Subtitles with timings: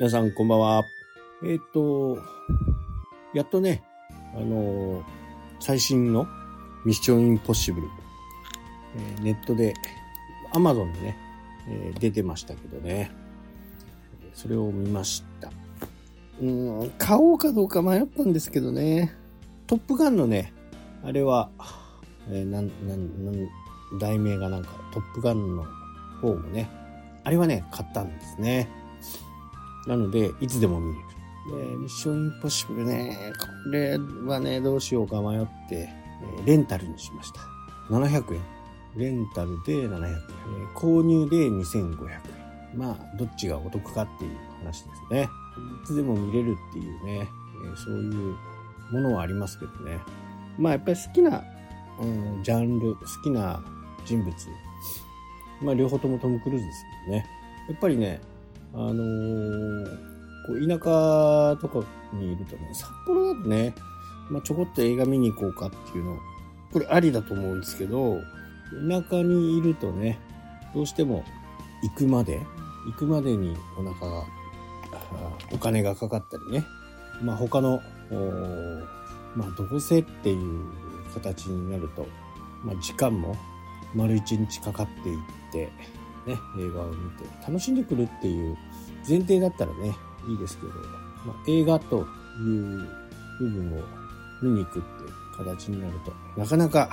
[0.00, 0.84] 皆さんこんばんは。
[1.44, 2.16] えっ、と、
[3.34, 3.82] やっとね、
[4.34, 5.04] あのー
[5.60, 6.26] 最新の
[6.86, 7.88] ミッションインポッシブル、
[8.96, 9.74] えーネットで、
[10.54, 11.18] アマゾンでね、
[11.68, 13.10] えー出てましたけどね、
[14.32, 15.50] それを見ました。
[16.40, 19.14] うーん、買おうかどうか迷ったんですけどね、
[19.66, 20.54] トップガンのね、
[21.04, 21.50] あれは、
[22.30, 23.48] えーなん、なん、なん、
[23.98, 25.66] 題名がなんか、トップガンの
[26.22, 26.70] 方もね、
[27.22, 28.79] あれはね、買ったんですね。
[29.86, 31.06] なので、いつでも見れる。
[31.46, 35.88] で、ミッションインポッシブルね、これはね、どうしようか迷って、
[36.44, 37.40] レンタルにしました。
[37.90, 38.40] 700円。
[38.96, 40.16] レンタルで700円。
[40.74, 42.20] 購入で2500円。
[42.74, 45.28] まあ、どっちがお得かっていう話ですね。
[45.82, 47.28] いつでも見れるっていうね、
[47.76, 48.36] そういう
[48.92, 49.98] ものはありますけどね。
[50.58, 51.42] まあ、やっぱり好きな、
[52.00, 53.62] うん、ジャンル、好きな
[54.04, 54.34] 人物。
[55.62, 57.26] まあ、両方ともトム・クルーズですけどね。
[57.68, 58.20] やっぱりね、
[58.74, 60.10] あのー
[60.46, 63.74] こう田舎とかにいるとね、札幌だとね、
[64.30, 66.18] まあ、ちょこっと映画見に行こうかっていうの、
[66.72, 68.20] これありだと思うんですけど、
[68.88, 70.18] 田舎にいるとね、
[70.74, 71.24] どうしても
[71.82, 72.40] 行くまで、
[72.86, 74.24] 行くまでにお腹が、
[75.52, 76.64] お金がかかったりね、
[77.22, 77.80] まあ他の、
[79.36, 80.64] まあどうせっていう
[81.14, 82.06] 形になると、
[82.64, 83.36] まあ時間も
[83.94, 85.18] 丸一日かかっていっ
[85.52, 85.68] て、
[86.26, 88.56] ね、映画を見て楽しんでくるっていう
[89.08, 89.94] 前提だったらね、
[90.28, 90.72] いいですけど、
[91.24, 92.06] まあ、映画という
[93.38, 93.82] 部分を
[94.42, 96.90] 見に行くっていう形になると、なかなか、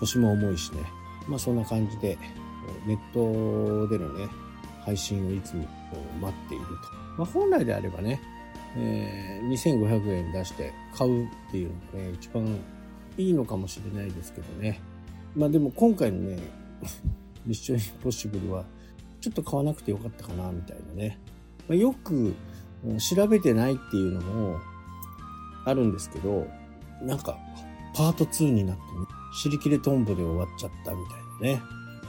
[0.00, 0.80] 腰も重いしね、
[1.28, 2.18] まあそんな感じで、
[2.86, 4.28] ネットでのね、
[4.84, 5.66] 配信をいつも
[6.20, 6.72] 待っていると。
[7.16, 8.20] まあ本来であればね、
[8.76, 12.58] えー2500円出して買うっていうのがね、一番
[13.16, 14.80] いいのかもしれないですけどね。
[15.36, 16.38] まあでも今回のね、
[17.46, 18.64] ミッションインポッシブルは、
[19.20, 21.18] ちょっと買わなくてよかったかな、みたいなね。
[21.68, 22.34] まあ、よく
[22.98, 24.58] 調べてないっていうのも
[25.64, 26.46] あるんですけど、
[27.02, 27.38] なんか、
[27.94, 28.88] パート2になってね、
[29.34, 30.98] 尻切れトンボで終わっちゃったみ
[31.40, 31.62] たいなね。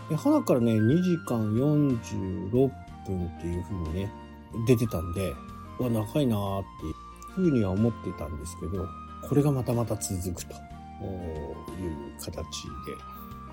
[0.10, 4.12] で、花からね、2時間46分っていう風にね、
[4.68, 5.34] 出てたんで、
[5.80, 6.94] うわ、長いなーっていう
[7.36, 8.88] 風には思ってたんですけど、
[9.28, 12.40] これがまたまた続くという形で、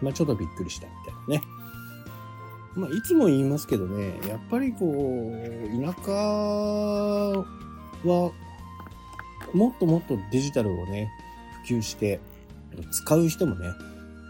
[0.00, 1.61] まあちょっとびっくりしたみたいなね。
[2.74, 6.12] まあいつも言いますけどね、やっぱりこう、田舎
[8.08, 8.32] は、
[9.52, 11.10] もっともっとデジタルをね、
[11.66, 12.20] 普及して、
[12.90, 13.68] 使う人もね、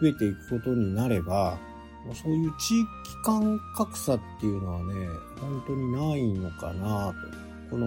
[0.00, 1.58] 増えていくことになれば、
[2.14, 2.86] そういう地域
[3.24, 4.94] 間格差っていうのはね、
[5.40, 7.42] 本当にないのかなと。
[7.70, 7.86] この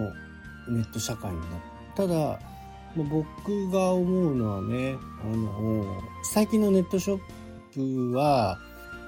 [0.68, 1.48] ネット社会になっ
[1.94, 2.38] たただ、
[2.96, 7.18] 僕が思うのはね、あの、最近のネットショ
[7.74, 8.58] ップは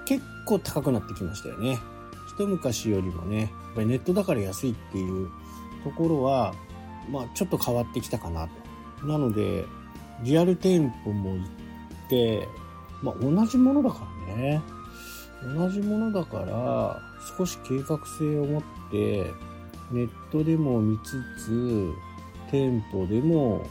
[0.09, 1.79] 結構高くなってきましたよね。
[2.35, 5.29] 一昔よりもね、やっぱりネットだから安いっていう
[5.85, 6.55] ところは、
[7.11, 8.49] まあちょっと変わってきたかな
[9.01, 9.07] と。
[9.07, 9.67] なので、
[10.25, 11.47] リアル店舗も行っ
[12.09, 12.49] て、
[13.03, 14.63] まあ同じものだからね。
[15.55, 17.03] 同じものだから、
[17.37, 19.31] 少し計画性を持って、
[19.91, 21.93] ネットでも見つつ、
[22.51, 23.67] 店舗でも、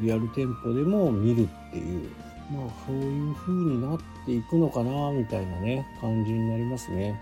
[0.00, 2.10] リアル店舗でも見るっていう、
[2.50, 7.20] まあそういう風になっていくのかな、みたいなね、感じになりますね。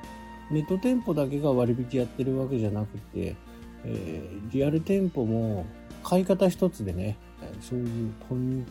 [0.50, 3.36] ネット店舗だけが割引やってるわけじゃなくて、
[3.84, 5.66] えーリアル店舗も
[6.02, 7.16] 買い方一つでね、
[7.60, 8.64] そういう問い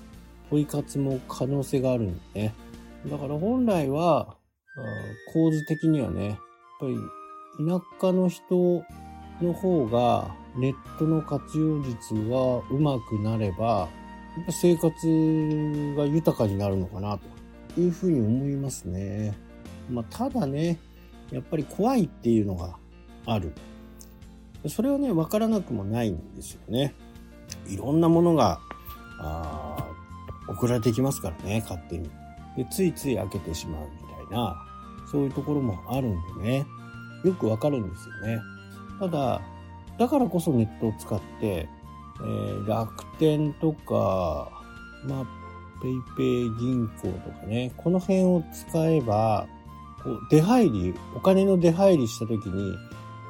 [0.49, 2.53] 問い活も可能性があるんでね。
[3.09, 4.35] だから本来は、
[5.33, 6.37] 構図的にはね、やっ
[6.79, 6.95] ぱり
[7.67, 8.83] 田舎の人
[9.41, 13.89] の方がネットの活用術がうまくなれば、
[14.49, 17.19] 生活が豊かになるのかな
[17.75, 19.37] というふうに思いますね。
[19.89, 20.79] まあ、ただね、
[21.31, 22.77] やっぱり怖いっていうのが
[23.25, 23.53] ある。
[24.67, 26.95] それはね、わからなくもないんですよね。
[27.67, 28.59] いろんなものが、
[29.19, 29.89] あ
[30.47, 32.09] 送られてきますからね、勝手に。
[32.57, 34.55] で、ついつい開けてしまうみたいな、
[35.11, 36.65] そういうところもあるんでね、
[37.23, 38.41] よくわかるんですよね。
[38.99, 39.41] ただ、
[39.97, 41.67] だからこそネットを使って、
[42.21, 44.49] えー楽天とか、
[45.05, 45.25] まあ、
[45.81, 49.47] ペイペイ銀行とかね、この辺を使えば、
[50.03, 52.75] こう出入り、お金の出入りした時に、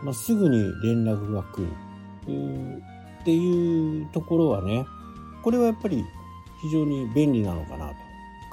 [0.03, 1.67] まあ、すぐに連絡が来る。
[3.21, 4.85] っていうところはね、
[5.43, 6.03] これはやっぱり
[6.61, 7.95] 非常に便利なのかなと。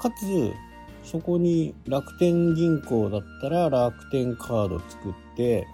[0.01, 0.53] かつ、
[1.03, 5.67] そこに楽天銀行だったら楽天カード作って、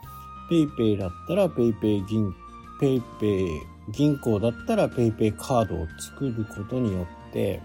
[0.49, 2.33] ペイペイだったらペイペイ銀、
[2.79, 3.47] ペイペイ
[3.89, 7.61] 銀行だったらペイペイカードを作ることによって、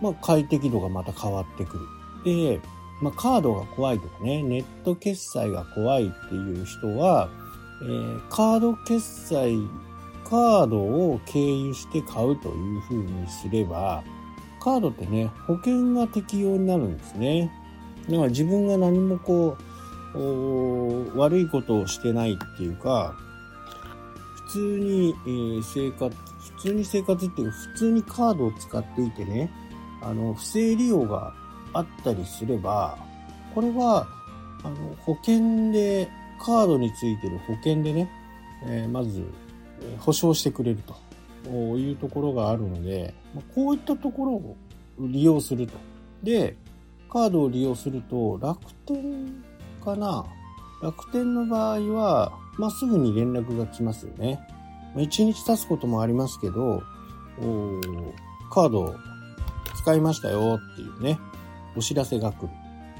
[0.00, 1.86] まあ快適度がまた変わってくる。
[2.24, 2.60] で、
[3.00, 7.28] まあカードが怖いとかね、ネット決済が怖いっていう人は、
[7.82, 9.56] えー、カード決済、
[10.24, 14.02] カードを経由して買うというふうにすれば、
[14.60, 17.50] カードってね、保険が適用になるんですね。
[18.08, 19.56] だから自分が何もこ
[20.14, 23.16] う、悪いことをしてないっていうか、
[24.52, 26.14] 通に、えー、生活、
[26.56, 29.50] 普通に生活っていうか、普通にカードを使っていてね、
[30.02, 31.32] あの、不正利用が
[31.72, 32.98] あったりすれば、
[33.54, 34.06] これは、
[34.62, 36.08] あの、保険で、
[36.38, 38.10] カードについてる保険でね、
[38.66, 39.24] えー、まず、
[39.98, 40.78] 保証してくれる
[41.44, 43.14] というところがあるので、
[43.54, 44.56] こういったところを
[44.98, 45.74] 利用すると。
[46.22, 46.56] で、
[47.10, 49.42] カードを利用すると、楽天
[49.84, 50.24] かな
[50.82, 54.40] 楽天の場合は、まあ、すぐに連絡が来ますよね。
[54.96, 56.82] 1日経つこともありますけど、
[58.50, 58.94] カード
[59.76, 61.18] 使いましたよっていうね、
[61.76, 62.42] お知らせが来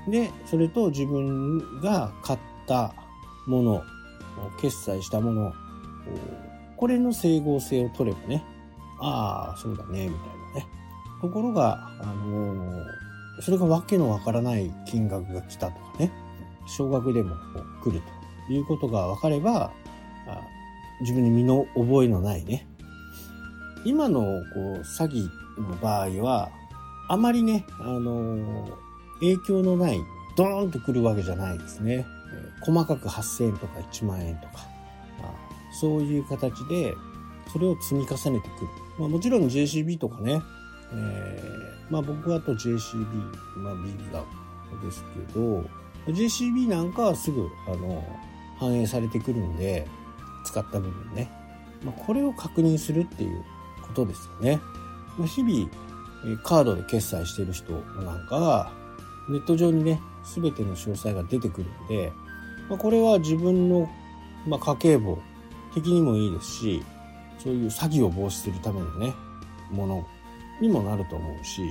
[0.06, 0.11] る。
[0.11, 2.94] で、それと自分が買った
[3.46, 3.82] もの、
[4.61, 5.52] 決済したもの、
[6.76, 8.44] これの整合性を取ればね、
[9.00, 10.67] ああ、そうだね、みたいなね。
[11.20, 12.85] ところが、あのー、
[13.40, 16.12] それがわけのわからない金額が来たとかね、
[16.67, 17.37] 少額でも
[17.82, 18.03] 来る
[18.47, 19.73] ということが分かれば、
[21.00, 22.67] 自分に身の覚えのないね、
[23.85, 24.25] 今のこ
[24.56, 25.29] う詐欺
[25.61, 26.50] の場合は、
[27.09, 28.79] あまりね、あの、
[29.20, 30.00] 影響のない、
[30.37, 32.06] ドーンと来るわけじゃないですね。
[32.64, 34.67] 細かく8000円とか1万円とか、
[35.73, 36.94] そういう形で、
[37.53, 38.69] それを積み重ねてくる。
[38.99, 40.41] まあ、もちろん JCB とかね、
[40.94, 43.05] えー、まあ僕はと JCB、
[43.56, 44.25] まあビザ
[44.85, 45.64] ですけど、
[46.06, 48.04] JCB なんかはすぐ、あの、
[48.58, 49.87] 反映されてくるんで、
[50.44, 51.31] 使った部分ね。
[51.84, 53.44] まあ、これを確認するっていう
[53.82, 54.60] ことですよね。
[55.19, 55.69] まあ、日々、
[56.43, 58.72] カードで決済してる人なんかは、
[59.28, 62.12] ネット上にね、すべての詳細が出てくるんで、
[62.69, 63.88] まあ、これは自分の、
[64.46, 65.19] まあ、家計簿
[65.75, 66.82] 的にもいいですし、
[67.38, 69.14] そういう詐欺を防止するためのね、
[69.70, 70.06] もの
[70.60, 71.62] にもなると思うし、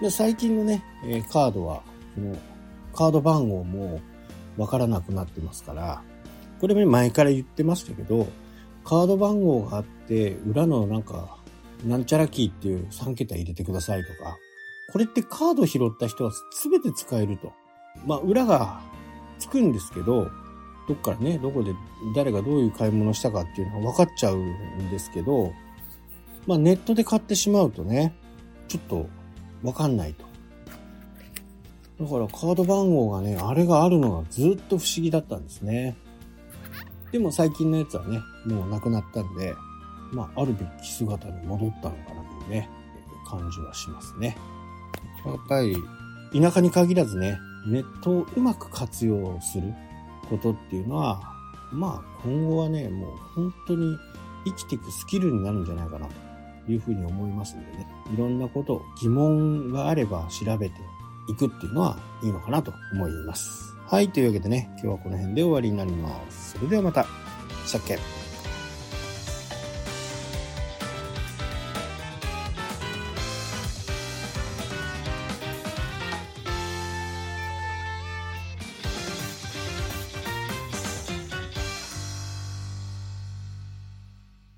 [0.00, 0.82] で最近のね、
[1.30, 1.82] カードは、
[2.14, 2.36] この
[2.94, 4.00] カード番号も
[4.56, 6.02] わからなくなってますから、
[6.60, 8.28] これも前から言ってましたけど、
[8.84, 11.38] カード番号があって、裏のなんか、
[11.84, 14.36] なんちゃらキーっていう3桁入れてくださいとか、
[14.92, 17.52] これってカード拾った人は全て使えると。
[18.06, 18.80] まあ、裏が
[19.38, 20.30] つくんですけど、
[20.88, 21.72] どっからね、どこで
[22.14, 25.52] 誰がどういう買い物したかっていうのが分かっちゃうんですけど、
[26.46, 28.14] まあネットで買ってしまうとね、
[28.68, 29.06] ちょっと
[29.62, 30.24] 分かんないと。
[32.00, 35.96] だからカード番号がね、あれがあるのがずっと不思議だったんですね。
[37.12, 39.54] でも最近のやつはね、もうなくなったんで、
[40.12, 42.68] まあ、あるべき姿に戻ったのかなというね、
[43.26, 44.36] 感じはしますね。
[45.24, 45.76] やっぱり、
[46.32, 49.72] 田舎に限らずね、ネットをうまく活用する
[50.28, 51.20] ことっていうのは、
[51.70, 53.96] まあ、今後はね、もう本当に
[54.44, 56.06] 生きていくスキルになるんじゃないかな
[56.66, 60.80] というふうに思いますんでね、いろんなこと、疑問があれば調べて
[61.28, 63.76] いくっていうのはいいのかなと思います。
[63.86, 66.52] はい、というわけでね、今日はこの辺で終わりになります。
[66.52, 67.06] それではまた、
[67.66, 68.21] さっけ。